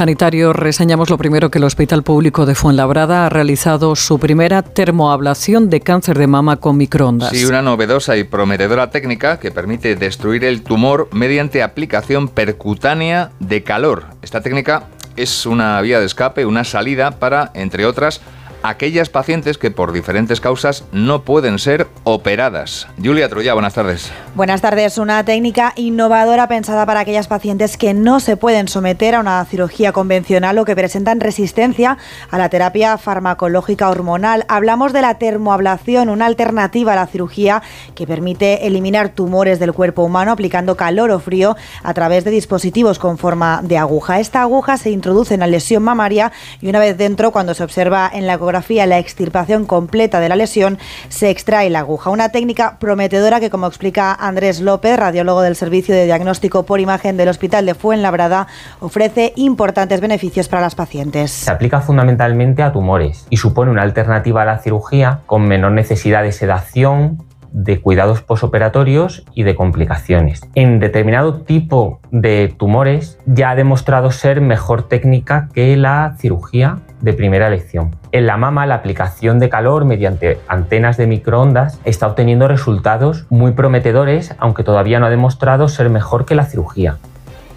[0.00, 5.68] Sanitario, reseñamos lo primero que el Hospital Público de Fuenlabrada ha realizado su primera termoablación
[5.68, 7.32] de cáncer de mama con microondas.
[7.32, 13.62] Sí, una novedosa y prometedora técnica que permite destruir el tumor mediante aplicación percutánea de
[13.62, 14.06] calor.
[14.22, 14.84] Esta técnica
[15.16, 18.22] es una vía de escape, una salida para, entre otras,
[18.62, 22.86] aquellas pacientes que por diferentes causas no pueden ser operadas.
[23.02, 24.12] Julia Troya, buenas tardes.
[24.34, 24.98] Buenas tardes.
[24.98, 29.92] Una técnica innovadora pensada para aquellas pacientes que no se pueden someter a una cirugía
[29.92, 31.98] convencional o que presentan resistencia
[32.30, 34.44] a la terapia farmacológica hormonal.
[34.48, 37.62] Hablamos de la termoablación, una alternativa a la cirugía
[37.94, 42.98] que permite eliminar tumores del cuerpo humano aplicando calor o frío a través de dispositivos
[42.98, 44.20] con forma de aguja.
[44.20, 48.10] Esta aguja se introduce en la lesión mamaria y una vez dentro, cuando se observa
[48.12, 48.38] en la
[48.86, 50.78] la extirpación completa de la lesión,
[51.08, 52.10] se extrae la aguja.
[52.10, 57.16] Una técnica prometedora que, como explica Andrés López, radiólogo del Servicio de Diagnóstico por Imagen
[57.16, 58.46] del Hospital de Fuenlabrada,
[58.80, 61.30] ofrece importantes beneficios para las pacientes.
[61.30, 66.22] Se aplica fundamentalmente a tumores y supone una alternativa a la cirugía con menor necesidad
[66.22, 67.18] de sedación,
[67.52, 70.40] de cuidados posoperatorios y de complicaciones.
[70.54, 77.12] En determinado tipo de tumores ya ha demostrado ser mejor técnica que la cirugía de
[77.12, 77.96] primera elección.
[78.12, 83.52] En la mama, la aplicación de calor mediante antenas de microondas está obteniendo resultados muy
[83.52, 86.98] prometedores, aunque todavía no ha demostrado ser mejor que la cirugía.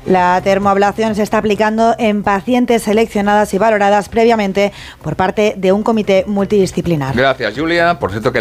[0.06, 5.82] La termoablación se está aplicando en pacientes seleccionadas y valoradas previamente por parte de un
[5.82, 7.16] comité multidisciplinar.
[7.16, 8.00] Gracias, Julia.
[8.00, 8.32] Por cierto que